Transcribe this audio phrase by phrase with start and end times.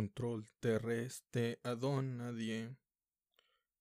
[0.00, 2.74] Control terrestre a don nadie.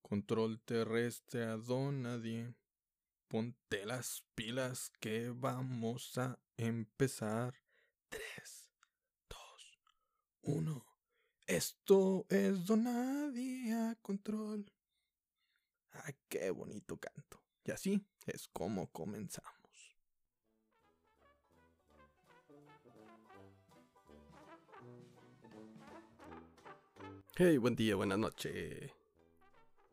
[0.01, 2.53] Control terrestre a don nadie.
[3.29, 7.53] Ponte las pilas que vamos a empezar.
[8.10, 8.69] 3,
[9.29, 9.40] 2,
[10.42, 10.85] 1.
[11.47, 14.70] Esto es Donadie a control.
[15.92, 17.41] Ay, qué bonito canto.
[17.63, 19.59] Y así es como comenzamos.
[27.41, 28.91] Hey, buen día, buenas noches.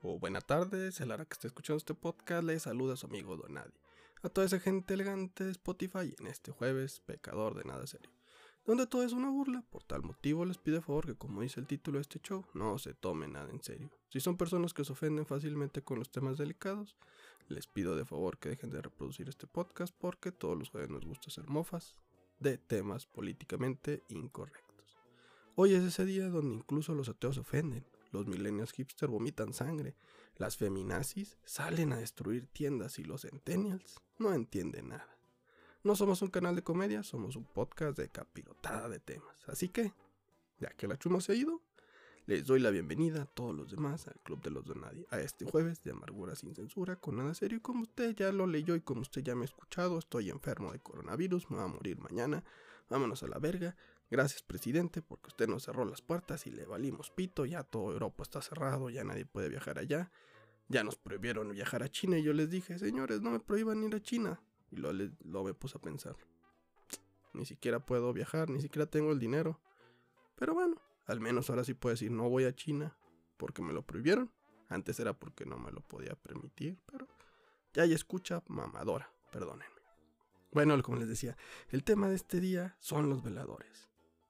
[0.03, 3.07] O buena tarde, a la hora que esté escuchando este podcast, le saluda a su
[3.07, 3.71] amigo Donadi.
[4.25, 8.11] A toda esa gente elegante de Spotify en este jueves, pecador de nada serio.
[8.65, 11.69] Donde todo es una burla, por tal motivo les pido favor que como dice el
[11.69, 13.93] título de este show, no se tome nada en serio.
[14.09, 16.97] Si son personas que se ofenden fácilmente con los temas delicados,
[17.47, 21.07] les pido de favor que dejen de reproducir este podcast porque todos los jueves nos
[21.07, 21.95] gusta hacer mofas
[22.41, 24.66] de temas políticamente incorrectos.
[25.59, 29.97] Hoy es ese día donde incluso los ateos ofenden, los millennials hipster vomitan sangre,
[30.37, 35.09] las feminazis salen a destruir tiendas y los centennials no entienden nada.
[35.83, 39.49] No somos un canal de comedia, somos un podcast de capirotada de temas.
[39.49, 39.95] Así que,
[40.61, 41.63] ya que la chuma se ha ido,
[42.27, 45.47] les doy la bienvenida a todos los demás al Club de los Donadi, a este
[45.47, 47.57] jueves de amargura sin censura, con nada serio.
[47.57, 50.73] Y como usted ya lo leyó y como usted ya me ha escuchado, estoy enfermo
[50.73, 52.45] de coronavirus, me va a morir mañana.
[52.91, 53.75] Vámonos a la verga.
[54.09, 57.45] Gracias, presidente, porque usted nos cerró las puertas y le valimos pito.
[57.45, 60.13] Ya todo Europa está cerrado, ya nadie puede viajar allá.
[60.69, 63.95] Ya nos prohibieron viajar a China y yo les dije, señores, no me prohíban ir
[63.95, 64.41] a China.
[64.71, 66.17] Y luego, lo me puse a pensar.
[67.33, 69.61] Ni siquiera puedo viajar, ni siquiera tengo el dinero.
[70.37, 72.97] Pero bueno, al menos ahora sí puedo decir no voy a China
[73.37, 74.31] porque me lo prohibieron.
[74.69, 77.07] Antes era porque no me lo podía permitir, pero
[77.73, 79.77] ya hay escucha mamadora, perdónenme.
[80.53, 81.37] Bueno, como les decía,
[81.69, 83.89] el tema de este día son los veladores.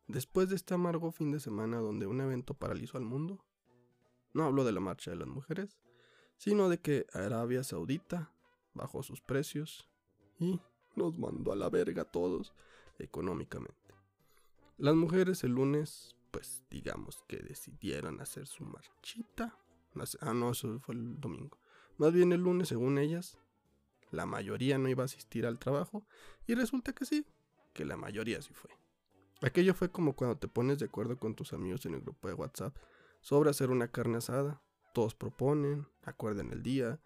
[0.09, 3.45] Después de este amargo fin de semana donde un evento paralizó al mundo,
[4.33, 5.79] no hablo de la marcha de las mujeres,
[6.37, 8.33] sino de que Arabia Saudita
[8.75, 9.89] bajó sus precios
[10.39, 10.61] y
[10.95, 12.53] nos mandó a la verga a todos
[12.99, 13.95] económicamente.
[14.79, 19.59] Las mujeres el lunes pues digamos que decidieron hacer su marchita.
[20.21, 21.59] Ah, no, eso fue el domingo.
[21.97, 23.39] Más bien el lunes, según ellas,
[24.11, 26.07] la mayoría no iba a asistir al trabajo
[26.47, 27.25] y resulta que sí,
[27.73, 28.71] que la mayoría sí fue.
[29.43, 32.35] Aquello fue como cuando te pones de acuerdo con tus amigos en el grupo de
[32.35, 32.77] WhatsApp
[33.21, 34.63] sobre hacer una carne asada.
[34.95, 37.01] Todos proponen, acuerdan el día,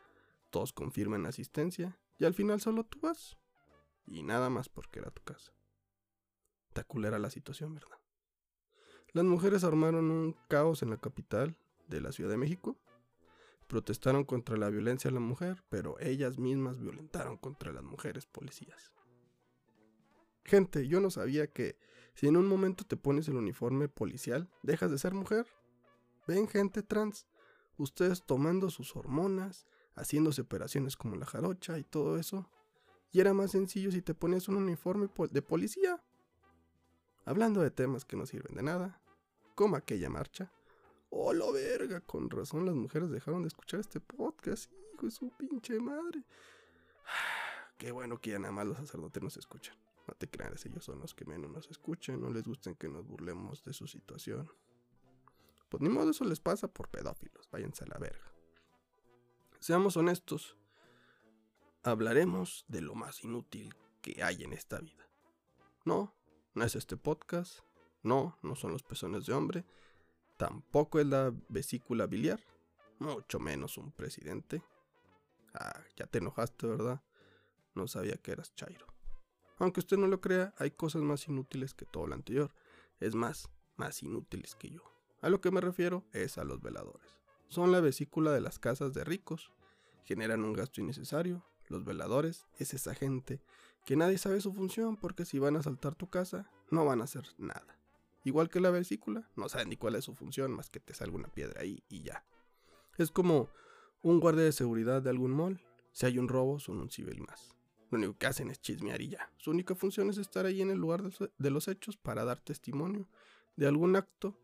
[0.51, 3.37] todos confirman asistencia y al final solo tú vas.
[4.07, 5.53] Y nada más porque era tu casa.
[6.69, 7.99] Está culera la situación, ¿verdad?
[9.13, 11.57] Las mujeres armaron un caos en la capital
[11.89, 12.79] de la Ciudad de México.
[13.67, 18.93] Protestaron contra la violencia a la mujer, pero ellas mismas violentaron contra las mujeres policías.
[20.45, 21.77] Gente, yo no sabía que
[22.15, 25.47] si en un momento te pones el uniforme policial, dejas de ser mujer.
[26.27, 27.27] Ven gente trans,
[27.77, 32.49] ustedes tomando sus hormonas, haciéndose operaciones como la jarocha y todo eso.
[33.13, 36.03] Y era más sencillo si te pones un uniforme de policía.
[37.25, 39.01] Hablando de temas que no sirven de nada,
[39.55, 40.53] como aquella marcha.
[41.11, 45.31] Oh, la verga, con razón las mujeres dejaron de escuchar este podcast, hijo de su
[45.37, 46.25] pinche madre.
[47.79, 49.77] Qué bueno que ya nada más los sacerdotes nos escuchan.
[50.07, 53.07] No te creas, ellos son los que menos nos escuchan, no les gusten que nos
[53.07, 54.51] burlemos de su situación.
[55.69, 58.33] Pues ni modo, eso les pasa por pedófilos, váyanse a la verga.
[59.61, 60.57] Seamos honestos,
[61.83, 65.09] hablaremos de lo más inútil que hay en esta vida.
[65.85, 66.15] No,
[66.55, 67.61] no es este podcast,
[68.03, 69.65] no, no son los pezones de hombre,
[70.37, 72.41] tampoco es la vesícula biliar,
[72.99, 74.63] mucho menos un presidente.
[75.55, 77.03] Ah, ya te enojaste, ¿verdad?
[77.75, 78.87] No sabía que eras Chairo.
[79.61, 82.51] Aunque usted no lo crea, hay cosas más inútiles que todo lo anterior.
[82.99, 84.83] Es más, más inútiles que yo.
[85.21, 87.19] A lo que me refiero es a los veladores.
[87.49, 89.53] Son la vesícula de las casas de ricos.
[90.05, 91.45] Generan un gasto innecesario.
[91.69, 93.43] Los veladores es esa gente
[93.85, 97.05] que nadie sabe su función porque si van a saltar tu casa, no van a
[97.05, 97.79] hacer nada.
[98.25, 101.17] Igual que la vesícula, no saben ni cuál es su función más que te salga
[101.17, 102.25] una piedra ahí y ya.
[102.97, 103.51] Es como
[104.03, 105.61] un guardia de seguridad de algún mall.
[105.93, 107.60] Si hay un robo, son un civil más.
[107.91, 109.31] Lo único que hacen es chismear y ya.
[109.37, 113.09] Su única función es estar ahí en el lugar de los hechos para dar testimonio
[113.57, 114.39] de algún acto,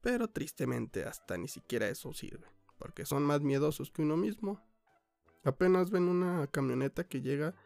[0.00, 2.46] pero tristemente hasta ni siquiera eso sirve,
[2.78, 4.64] porque son más miedosos que uno mismo.
[5.44, 7.56] Apenas ven una camioneta que llega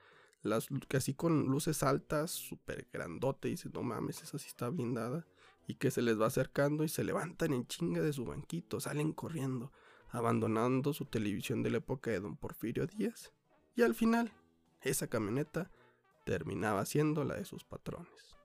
[0.43, 5.27] las, casi con luces altas, súper grandote, y dicen, no mames, esa sí está blindada
[5.67, 9.13] y que se les va acercando y se levantan en chinga de su banquito, salen
[9.13, 9.73] corriendo,
[10.11, 13.33] abandonando su televisión de la época de don Porfirio Díaz.
[13.75, 14.33] Y al final,
[14.89, 15.71] esa camioneta
[16.25, 18.37] terminaba siendo la de sus patrones.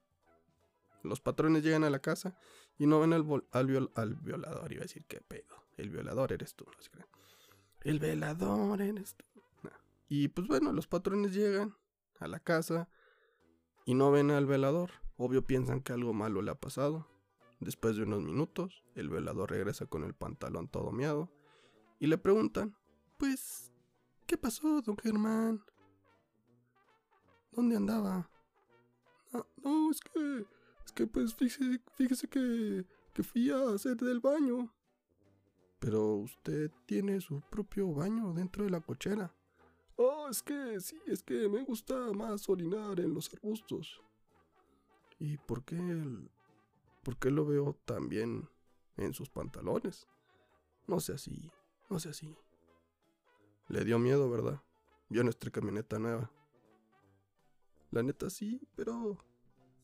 [1.04, 2.38] Los patrones llegan a la casa
[2.78, 4.72] y no ven al, al, violador.
[4.72, 5.56] Iba a decir, ¿qué pedo?
[5.78, 6.66] El violador eres tú.
[7.84, 9.26] el violador eres tú.
[10.08, 11.76] Y pues bueno, los patrones llegan
[12.20, 12.90] a la casa
[13.86, 14.92] y no ven al velador.
[15.16, 17.08] Obvio piensan que algo malo le ha pasado.
[17.62, 21.32] Después de unos minutos, el velador regresa con el pantalón todo miado
[22.00, 22.76] y le preguntan,
[23.18, 23.72] pues,
[24.26, 25.64] ¿qué pasó, don Germán?
[27.52, 28.30] ¿Dónde andaba?
[29.34, 30.46] Ah, no, es que,
[30.86, 34.74] es que pues fíjese, que, que fui a hacer del baño.
[35.80, 39.34] Pero usted tiene su propio baño dentro de la cochera.
[39.96, 44.02] Oh, es que sí, es que me gusta más orinar en los arbustos.
[45.20, 45.78] ¿Y por qué,
[47.04, 48.50] por qué lo veo también
[48.98, 50.08] en sus pantalones?
[50.88, 51.52] No sé así,
[51.90, 52.36] no sé así.
[53.68, 54.62] Le dio miedo, ¿verdad?
[55.10, 56.32] Vio nuestra camioneta nueva.
[57.92, 59.18] La neta sí, pero...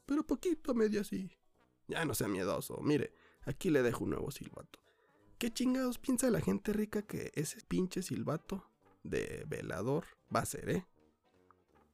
[0.06, 1.30] Pero poquito, medio así.
[1.88, 2.80] Ya no sea miedoso.
[2.81, 4.80] Mire, aquí le dejo un nuevo silbato.
[5.38, 8.69] ¿Qué chingados piensa la gente rica que ese pinche silbato
[9.04, 10.88] de velador va a ser, eh?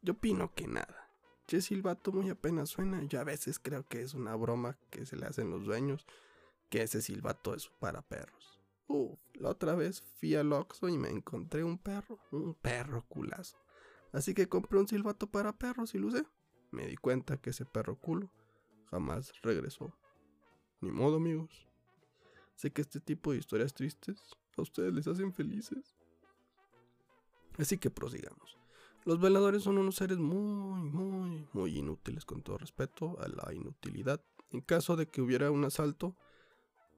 [0.01, 1.09] Yo opino que nada.
[1.47, 3.03] Che silbato muy apenas suena.
[3.03, 6.05] Yo a veces creo que es una broma que se le hacen los dueños.
[6.69, 8.61] Que ese silbato es para perros.
[8.87, 12.19] Uf, la otra vez fui al Oxxo y me encontré un perro.
[12.31, 13.62] Un perro culazo.
[14.13, 16.23] Así que compré un silbato para perros y lo usé.
[16.71, 18.29] Me di cuenta que ese perro culo
[18.89, 19.91] jamás regresó.
[20.81, 21.67] Ni modo, amigos.
[22.55, 24.21] Sé que este tipo de historias tristes
[24.55, 25.95] a ustedes les hacen felices.
[27.57, 28.57] Así que prosigamos.
[29.03, 34.23] Los veladores son unos seres muy, muy, muy inútiles, con todo respeto a la inutilidad.
[34.51, 36.15] En caso de que hubiera un asalto,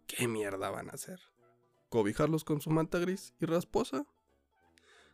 [0.05, 1.19] ¿qué mierda van a hacer?
[1.89, 4.05] ¿Cobijarlos con su manta gris y rasposa?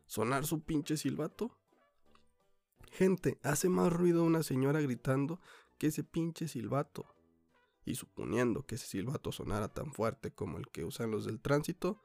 [0.08, 1.61] ¿Sonar su pinche silbato?
[2.92, 5.40] Gente, hace más ruido una señora gritando
[5.78, 7.06] que ese pinche silbato.
[7.86, 12.00] Y suponiendo que ese silbato sonara tan fuerte como el que usan los del tránsito,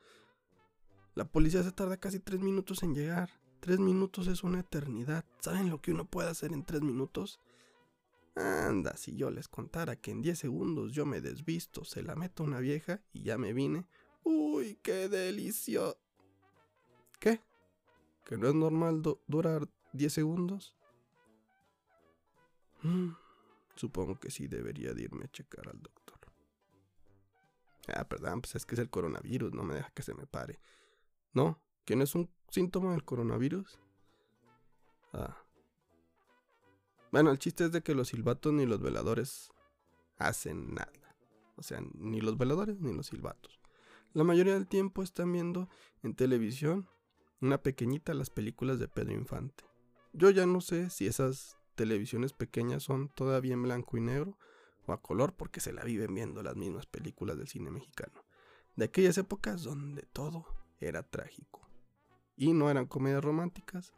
[1.15, 3.31] la policía se tarda casi tres minutos en llegar.
[3.61, 5.25] Tres minutos es una eternidad.
[5.41, 7.41] ¿Saben lo que uno puede hacer en tres minutos?
[8.37, 12.43] Anda, si yo les contara que en diez segundos yo me desvisto, se la meto
[12.43, 13.87] a una vieja y ya me vine.
[14.23, 15.99] ¡Uy, qué delicioso!
[17.19, 17.41] ¿Qué?
[18.25, 20.76] ¿Que no es normal durar diez segundos?
[23.75, 26.07] Supongo que sí debería de irme a checar al doctor.
[27.95, 30.59] Ah, perdón, pues es que es el coronavirus, no me deja que se me pare.
[31.33, 33.79] No, que no es un síntoma del coronavirus.
[35.13, 35.37] Ah.
[37.13, 39.53] Bueno, el chiste es de que los silbatos ni los veladores
[40.19, 41.17] hacen nada.
[41.57, 43.61] O sea, ni los veladores ni los silbatos.
[44.13, 45.69] La mayoría del tiempo están viendo
[46.03, 46.89] en televisión
[47.41, 49.65] una pequeñita las películas de Pedro Infante.
[50.13, 54.37] Yo ya no sé si esas televisiones pequeñas son todavía en blanco y negro
[54.87, 58.25] o a color porque se la viven viendo las mismas películas del cine mexicano.
[58.75, 60.47] De aquellas épocas donde todo
[60.81, 61.69] era trágico.
[62.37, 63.95] Y no eran comedias románticas.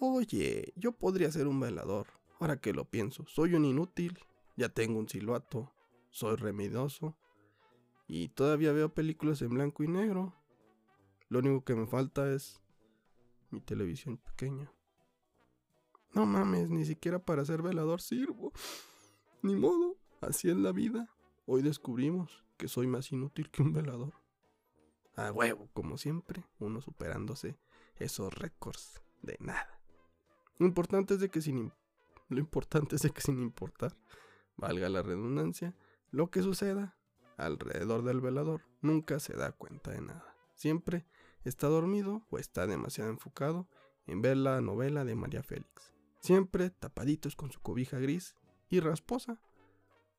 [0.00, 2.08] Oye, yo podría ser un velador.
[2.40, 4.18] Ahora que lo pienso, soy un inútil.
[4.56, 5.72] Ya tengo un silbato.
[6.10, 7.16] Soy remedioso.
[8.06, 10.34] Y todavía veo películas en blanco y negro.
[11.28, 12.60] Lo único que me falta es
[13.50, 14.70] mi televisión pequeña.
[16.14, 18.52] No mames, ni siquiera para ser velador sirvo.
[19.42, 21.10] Ni modo, así es la vida.
[21.46, 24.14] Hoy descubrimos que soy más inútil que un velador.
[25.16, 27.58] A huevo, como siempre, uno superándose
[27.96, 29.80] esos récords de nada.
[30.58, 31.72] Lo importante es de que sin
[32.28, 33.96] lo importante es de que sin importar,
[34.56, 35.74] valga la redundancia,
[36.10, 36.96] lo que suceda
[37.36, 40.34] alrededor del velador nunca se da cuenta de nada.
[40.54, 41.06] Siempre
[41.44, 43.68] está dormido o está demasiado enfocado
[44.06, 45.93] en ver la novela de María Félix.
[46.24, 48.34] Siempre tapaditos con su cobija gris
[48.70, 49.42] y rasposa.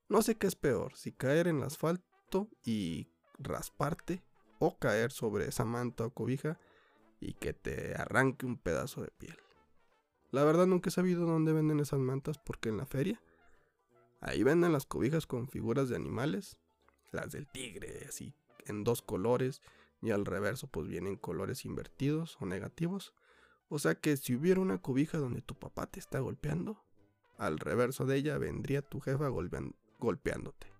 [0.07, 3.07] No sé qué es peor, si caer en el asfalto y
[3.39, 4.21] rasparte
[4.59, 6.59] o caer sobre esa manta o cobija
[7.19, 9.35] y que te arranque un pedazo de piel.
[10.29, 13.19] La verdad nunca he sabido dónde venden esas mantas porque en la feria
[14.21, 16.59] ahí venden las cobijas con figuras de animales,
[17.13, 18.35] las del tigre, así
[18.67, 19.59] en dos colores
[20.03, 23.15] y al reverso pues vienen colores invertidos o negativos.
[23.69, 26.83] O sea que si hubiera una cobija donde tu papá te está golpeando,
[27.37, 29.27] al reverso de ella vendría tu jefa
[29.99, 30.73] golpeándote.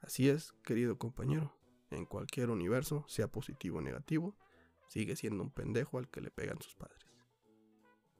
[0.00, 1.52] Así es, querido compañero
[1.94, 4.36] en cualquier universo, sea positivo o negativo,
[4.88, 7.00] sigue siendo un pendejo al que le pegan sus padres.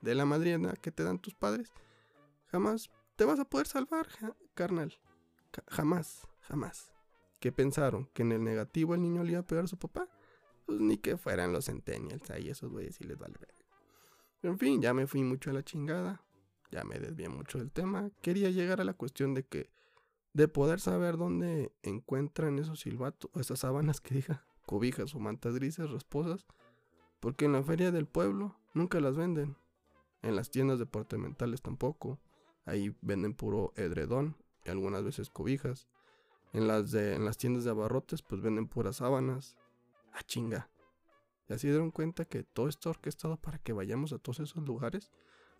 [0.00, 1.72] De la madriana que te dan tus padres,
[2.46, 4.06] jamás te vas a poder salvar,
[4.54, 4.98] carnal.
[5.68, 6.92] jamás, jamás.
[7.40, 8.06] ¿Qué pensaron?
[8.12, 10.08] ¿Que en el negativo el niño le iba a pegar a su papá?
[10.66, 13.34] Pues ni que fueran los centennials ahí, esos güeyes y les vale.
[14.42, 16.22] En fin, ya me fui mucho a la chingada.
[16.70, 18.10] ya me desvié mucho del tema.
[18.20, 19.70] Quería llegar a la cuestión de que,
[20.32, 25.90] de poder saber dónde encuentran esos silbatos, esas sábanas que diga, cobijas o mantas grises,
[25.90, 26.46] rasposas,
[27.20, 29.56] porque en la feria del pueblo nunca las venden.
[30.22, 32.18] En las tiendas departamentales tampoco.
[32.66, 35.86] Ahí venden puro edredón y algunas veces cobijas.
[36.52, 39.56] En las, de, en las tiendas de abarrotes pues venden puras sábanas.
[40.14, 40.70] Ah, chinga.
[41.48, 45.10] Y así dieron cuenta que todo está orquestado para que vayamos a todos esos lugares.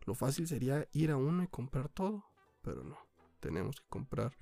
[0.07, 2.25] Lo fácil sería ir a uno y comprar todo.
[2.63, 2.97] Pero no,
[3.41, 4.35] tenemos que comprar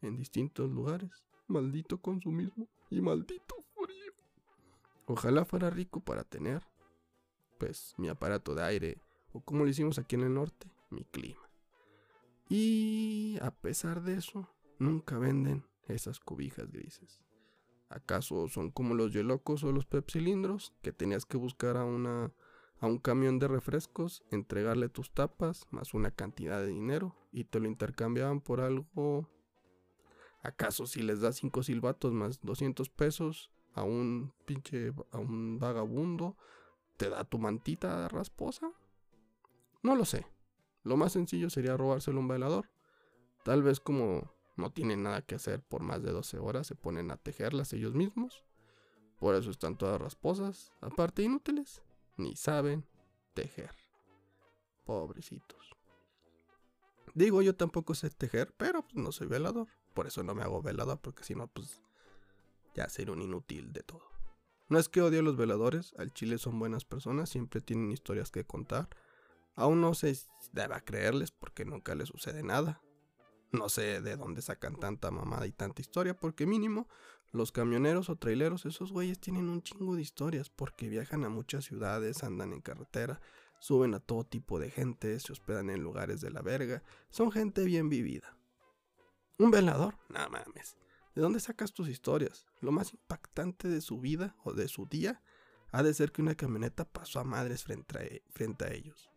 [0.00, 1.10] en distintos lugares.
[1.48, 4.12] Maldito consumismo y maldito frío.
[5.06, 6.62] Ojalá fuera rico para tener,
[7.58, 11.50] pues, mi aparato de aire, o como lo hicimos aquí en el norte, mi clima.
[12.48, 17.22] Y a pesar de eso, nunca venden esas cobijas grises.
[17.92, 22.32] ¿Acaso son como los yelocos o los pepsilindros que tenías que buscar a una
[22.80, 27.60] a un camión de refrescos, entregarle tus tapas más una cantidad de dinero y te
[27.60, 29.28] lo intercambiaban por algo
[30.42, 36.36] ¿Acaso si les das cinco silbatos más 200 pesos a un pinche a un vagabundo
[36.96, 38.72] te da tu mantita rasposa?
[39.82, 40.26] No lo sé.
[40.82, 42.70] Lo más sencillo sería robárselo a un velador.
[43.44, 47.10] Tal vez como no tienen nada que hacer por más de 12 horas, se ponen
[47.10, 48.44] a tejerlas ellos mismos.
[49.18, 51.82] Por eso están todas rasposas, aparte inútiles,
[52.16, 52.84] ni saben
[53.34, 53.70] tejer.
[54.84, 55.76] Pobrecitos.
[57.14, 59.68] Digo, yo tampoco sé tejer, pero pues, no soy velador.
[59.94, 61.80] Por eso no me hago velador, porque si no, pues
[62.74, 64.02] ya sería un inútil de todo.
[64.68, 68.30] No es que odie a los veladores, al chile son buenas personas, siempre tienen historias
[68.30, 68.88] que contar.
[69.54, 70.16] Aún no se
[70.52, 72.80] deba creerles porque nunca les sucede nada.
[73.52, 76.88] No sé de dónde sacan tanta mamada y tanta historia, porque mínimo
[77.32, 81.64] los camioneros o traileros, esos güeyes tienen un chingo de historias porque viajan a muchas
[81.64, 83.20] ciudades, andan en carretera,
[83.58, 87.64] suben a todo tipo de gente, se hospedan en lugares de la verga, son gente
[87.64, 88.36] bien vivida.
[89.38, 89.98] ¿Un velador?
[90.08, 90.76] No mames.
[91.14, 92.46] ¿De dónde sacas tus historias?
[92.60, 95.22] Lo más impactante de su vida o de su día
[95.70, 99.10] ha de ser que una camioneta pasó a madres frente a, e, frente a ellos.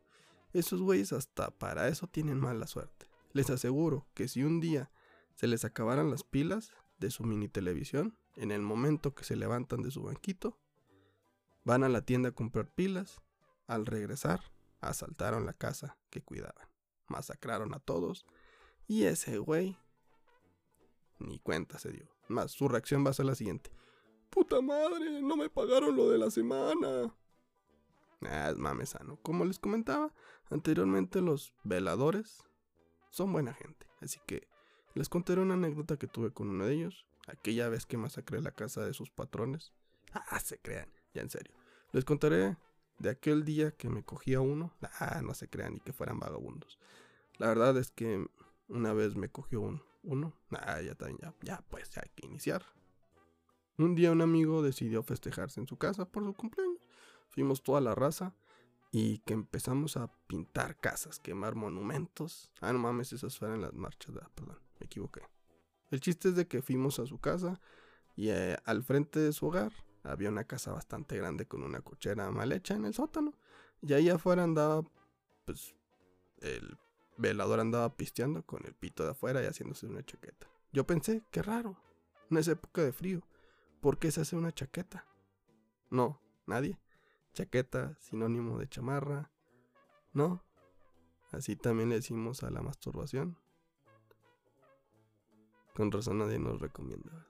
[0.54, 3.08] Esos güeyes hasta para eso tienen mala suerte.
[3.36, 4.90] Les aseguro que si un día
[5.34, 9.82] se les acabaran las pilas de su mini televisión, en el momento que se levantan
[9.82, 10.58] de su banquito,
[11.66, 13.20] van a la tienda a comprar pilas,
[13.68, 14.40] al regresar,
[14.80, 16.70] asaltaron la casa que cuidaban,
[17.08, 18.26] masacraron a todos,
[18.88, 19.76] y ese güey
[21.20, 22.08] ni cuenta se dio.
[22.30, 23.70] Más, su reacción va a ser la siguiente.
[24.30, 27.14] Puta madre, no me pagaron lo de la semana.
[28.22, 29.18] Ah, es mamesano.
[29.18, 30.14] Como les comentaba
[30.50, 32.46] anteriormente, los veladores
[33.16, 33.88] son buena gente.
[34.02, 34.46] Así que
[34.94, 37.06] les contaré una anécdota que tuve con uno de ellos.
[37.28, 39.72] Aquella vez que masacré la casa de sus patrones.
[40.30, 41.54] Ah, se crean, ya en serio.
[41.92, 42.56] Les contaré
[43.00, 44.74] de aquel día que me cogía uno.
[45.00, 46.80] Ah, no se crean ni que fueran vagabundos.
[47.38, 48.26] La verdad es que
[48.70, 50.34] una vez me cogió un, uno.
[50.52, 52.66] Ah, ya, ya, ya, pues ya hay que iniciar.
[53.78, 56.88] Un día un amigo decidió festejarse en su casa por su cumpleaños.
[57.30, 58.34] Fuimos toda la raza
[58.98, 62.50] y que empezamos a pintar casas, quemar monumentos.
[62.62, 64.16] Ah, no mames, esas fueron las marchas.
[64.22, 65.20] Ah, perdón, me equivoqué.
[65.92, 67.60] El chiste es de que fuimos a su casa
[68.16, 69.74] y eh, al frente de su hogar
[70.04, 73.34] había una casa bastante grande con una cochera mal hecha en el sótano.
[73.82, 74.90] Y ahí afuera andaba,
[75.44, 75.76] pues,
[76.40, 76.78] el
[77.18, 80.48] velador andaba pisteando con el pito de afuera y haciéndose una chaqueta.
[80.72, 81.78] Yo pensé, qué raro,
[82.30, 83.28] no es época de frío,
[83.82, 85.06] ¿por qué se hace una chaqueta?
[85.90, 86.80] No, nadie.
[87.36, 89.30] Chaqueta, sinónimo de chamarra.
[90.14, 90.42] No.
[91.32, 93.38] Así también le decimos a la masturbación.
[95.76, 97.28] Con razón nadie nos recomienda,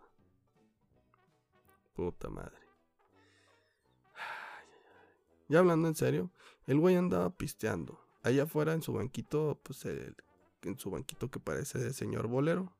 [1.96, 2.60] Puta madre.
[5.48, 6.30] Ya hablando en serio,
[6.68, 11.80] el güey andaba pisteando allá afuera en su banquito, pues en su banquito que parece
[11.80, 12.72] de señor bolero,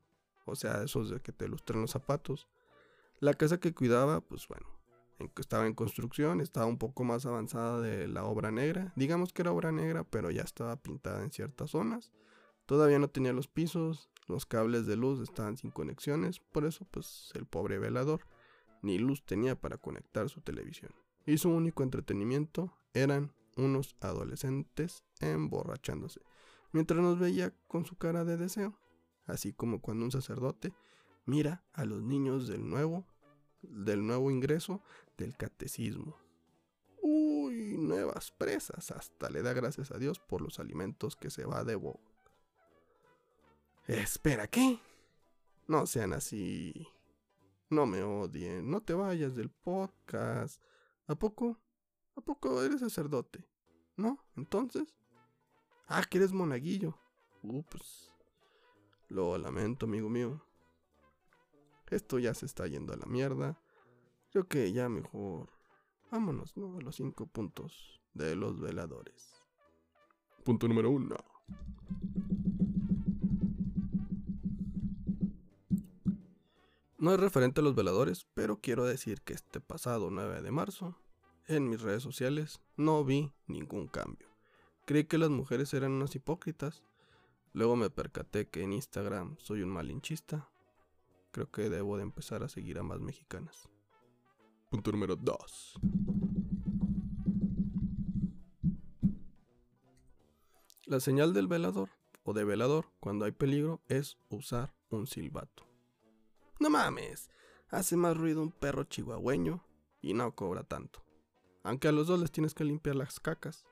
[0.44, 2.46] o sea, esos de que te lustran los zapatos.
[3.18, 4.75] La casa que cuidaba, pues bueno,
[5.38, 8.92] estaba en construcción, estaba un poco más avanzada de la obra negra.
[8.96, 12.12] Digamos que era obra negra, pero ya estaba pintada en ciertas zonas.
[12.66, 17.30] Todavía no tenía los pisos, los cables de luz estaban sin conexiones, por eso pues
[17.34, 18.26] el pobre velador
[18.82, 20.92] ni luz tenía para conectar su televisión.
[21.26, 26.20] Y su único entretenimiento eran unos adolescentes emborrachándose,
[26.72, 28.78] mientras nos veía con su cara de deseo,
[29.26, 30.74] así como cuando un sacerdote
[31.24, 33.06] mira a los niños del nuevo,
[33.62, 34.82] del nuevo ingreso
[35.16, 36.16] del catecismo.
[37.00, 41.64] Uy, nuevas presas, hasta le da gracias a Dios por los alimentos que se va
[41.64, 42.00] de bo.
[43.86, 44.80] Espera, ¿qué?
[45.68, 46.88] No sean así.
[47.70, 50.62] No me odien, no te vayas del podcast.
[51.06, 51.58] ¿A poco?
[52.16, 53.44] ¿A poco eres sacerdote?
[53.96, 54.24] ¿No?
[54.36, 54.94] Entonces.
[55.86, 56.98] Ah, que eres monaguillo.
[57.42, 58.10] Uh, pues.
[59.08, 60.44] Lo lamento, amigo mío.
[61.88, 63.60] Esto ya se está yendo a la mierda.
[64.36, 65.48] Creo que ya mejor.
[66.10, 66.76] Vámonos, ¿no?
[66.76, 69.42] A los cinco puntos de los veladores.
[70.44, 71.16] Punto número uno.
[76.98, 80.98] No es referente a los veladores, pero quiero decir que este pasado 9 de marzo,
[81.46, 84.28] en mis redes sociales, no vi ningún cambio.
[84.84, 86.84] Creí que las mujeres eran unas hipócritas.
[87.54, 90.50] Luego me percaté que en Instagram soy un malinchista.
[91.30, 93.70] Creo que debo de empezar a seguir a más mexicanas.
[94.76, 95.80] Punto número 2.
[100.84, 101.88] La señal del velador
[102.24, 105.66] o de velador cuando hay peligro es usar un silbato.
[106.60, 107.30] No mames,
[107.70, 109.64] hace más ruido un perro chihuahueño
[110.02, 111.02] y no cobra tanto.
[111.62, 113.64] Aunque a los dos les tienes que limpiar las cacas.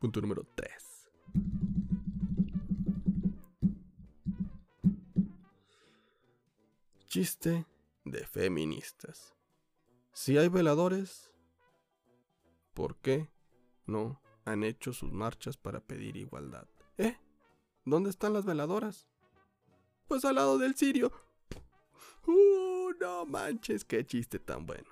[0.00, 0.72] Punto número 3.
[7.06, 7.66] Chiste
[8.04, 9.36] de feministas.
[10.20, 11.32] Si hay veladores,
[12.74, 13.30] ¿por qué
[13.86, 16.68] no han hecho sus marchas para pedir igualdad?
[16.98, 17.16] ¿Eh?
[17.86, 19.08] ¿Dónde están las veladoras?
[20.08, 21.10] Pues al lado del sirio.
[22.26, 24.90] Uh, no manches, qué chiste tan bueno.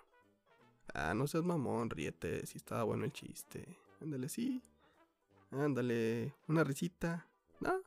[0.95, 3.77] Ah, no seas mamón, ríete, si estaba bueno el chiste.
[4.01, 4.63] Ándale, sí.
[5.51, 7.29] Ándale, una risita.
[7.61, 7.83] ¿No?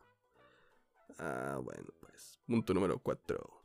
[1.17, 2.39] Ah, bueno, pues.
[2.45, 3.63] Punto número 4.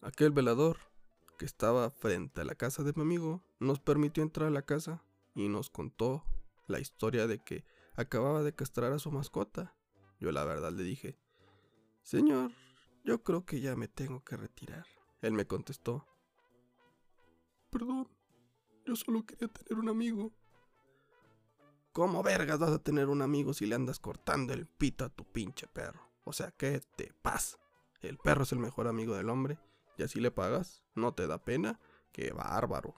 [0.00, 0.78] Aquel velador
[1.38, 5.02] que estaba frente a la casa de mi amigo nos permitió entrar a la casa
[5.34, 6.24] y nos contó
[6.66, 7.64] la historia de que
[7.94, 9.74] acababa de castrar a su mascota
[10.20, 11.16] yo la verdad le dije,
[12.02, 12.52] Señor,
[13.04, 14.86] yo creo que ya me tengo que retirar.
[15.22, 16.06] Él me contestó,
[17.70, 18.08] Perdón,
[18.84, 20.32] yo solo quería tener un amigo.
[21.92, 25.24] ¿Cómo vergas vas a tener un amigo si le andas cortando el pito a tu
[25.24, 26.00] pinche perro?
[26.24, 27.58] O sea, ¿qué te pasa?
[28.00, 29.58] El perro es el mejor amigo del hombre
[29.96, 30.82] y así le pagas.
[30.94, 31.80] ¿No te da pena?
[32.12, 32.94] ¡Qué bárbaro!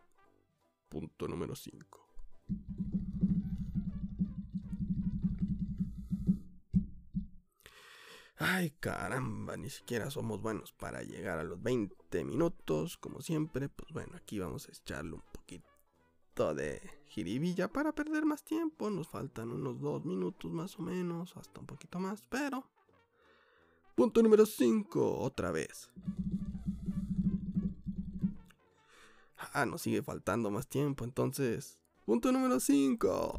[0.89, 2.03] Punto número 5.
[8.45, 12.97] Ay, caramba, ni siquiera somos buenos para llegar a los 20 minutos.
[12.97, 18.43] Como siempre, pues bueno, aquí vamos a echarle un poquito de jiribilla para perder más
[18.43, 18.91] tiempo.
[18.91, 22.69] Nos faltan unos 2 minutos más o menos, hasta un poquito más, pero...
[23.95, 25.93] Punto número 5, otra vez.
[29.53, 31.79] Ah, nos sigue faltando más tiempo, entonces...
[32.05, 33.39] Punto número 5.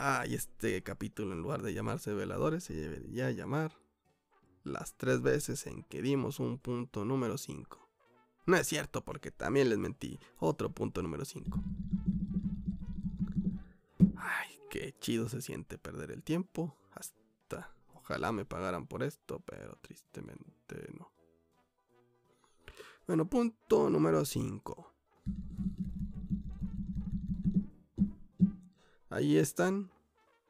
[0.00, 3.72] Ah, y este capítulo en lugar de llamarse veladores se debería llamar
[4.62, 7.88] las tres veces en que dimos un punto número 5.
[8.46, 10.18] No es cierto porque también les mentí.
[10.38, 11.62] Otro punto número 5.
[14.16, 16.76] Ay, qué chido se siente perder el tiempo.
[16.92, 21.17] Hasta ojalá me pagaran por esto, pero tristemente no.
[23.08, 24.92] Bueno, punto número 5.
[29.08, 29.90] Ahí están.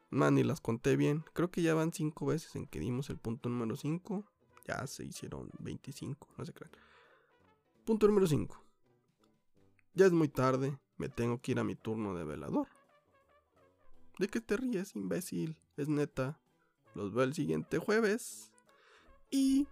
[0.09, 1.23] Man, ni las conté bien.
[1.31, 4.25] Creo que ya van cinco veces en que dimos el punto número 5.
[4.67, 6.73] Ya se hicieron 25, no se crean.
[7.85, 8.61] Punto número 5.
[9.93, 10.77] Ya es muy tarde.
[10.97, 12.67] Me tengo que ir a mi turno de velador.
[14.17, 15.57] ¿De qué te ríes, imbécil?
[15.77, 16.37] Es neta.
[16.93, 18.51] Los veo el siguiente jueves.
[19.31, 19.65] Y...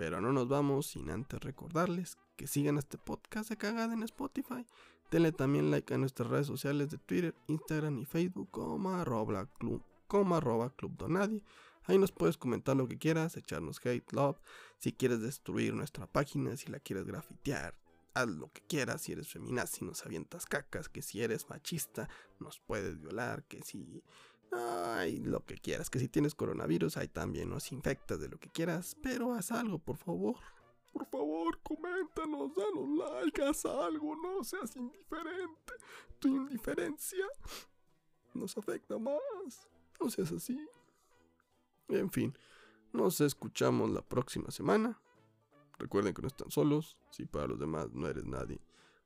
[0.00, 4.64] Pero no nos vamos sin antes recordarles que sigan este podcast de cagada en Spotify.
[5.10, 9.84] Denle también like a nuestras redes sociales de Twitter, Instagram y Facebook como arroba club,
[10.08, 11.42] como arroba club donadie.
[11.84, 14.38] Ahí nos puedes comentar lo que quieras, echarnos hate, love,
[14.78, 17.74] si quieres destruir nuestra página, si la quieres grafitear,
[18.14, 22.08] haz lo que quieras, si eres feminazi nos avientas cacas, que si eres machista
[22.38, 24.02] nos puedes violar, que si...
[24.52, 28.50] Ay, lo que quieras, que si tienes coronavirus ahí también nos infectas de lo que
[28.50, 30.36] quieras, pero haz algo por favor.
[30.92, 35.74] Por favor, coméntanos, danos like, haz algo, no seas indiferente.
[36.18, 37.24] Tu indiferencia
[38.34, 39.68] nos afecta más.
[40.00, 40.58] No seas así.
[41.88, 42.36] En fin,
[42.92, 45.00] nos escuchamos la próxima semana.
[45.78, 46.98] Recuerden que no están solos.
[47.10, 48.60] Si para los demás no eres nadie,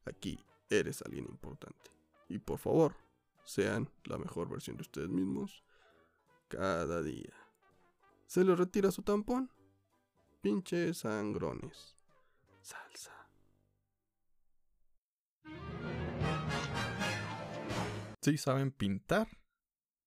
[0.07, 1.91] aquí eres alguien importante.
[2.29, 2.97] Y por favor,
[3.45, 5.65] sean la mejor versión de ustedes mismos
[6.49, 7.33] cada día.
[8.27, 9.51] ¿Se le retira su tampón?
[10.41, 11.97] Pinches sangrones.
[12.61, 13.29] Salsa.
[18.23, 19.29] Si saben pintar,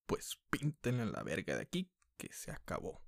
[0.05, 3.06] pues píntenle la verga de aquí que se acabó.